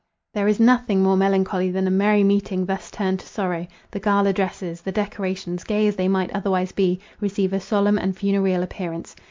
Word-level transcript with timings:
There 0.33 0.47
is 0.47 0.59
nothing 0.59 1.03
more 1.03 1.15
melancholy 1.15 1.69
than 1.69 1.85
a 1.85 1.91
merry 1.91 2.23
meeting 2.23 2.65
thus 2.65 2.89
turned 2.89 3.19
to 3.19 3.27
sorrow: 3.27 3.67
the 3.91 3.99
gala 3.99 4.33
dresses—the 4.33 4.91
decorations, 4.91 5.63
gay 5.63 5.85
as 5.87 5.95
they 5.95 6.07
might 6.07 6.31
otherwise 6.35 6.71
be, 6.71 6.99
receive 7.19 7.53
a 7.53 7.59
solemn 7.59 7.99
and 7.99 8.17
funereal 8.17 8.63
appearance. 8.63 9.15